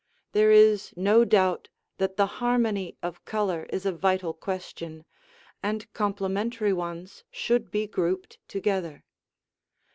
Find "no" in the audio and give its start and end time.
0.97-1.23